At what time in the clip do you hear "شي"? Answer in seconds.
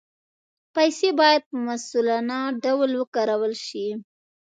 3.65-3.87